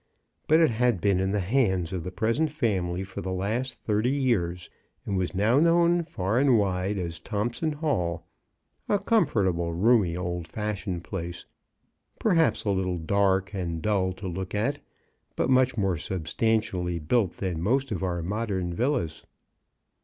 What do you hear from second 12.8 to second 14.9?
CHRISTMAS AT THOMPSON HALL. little dark and dull to look at,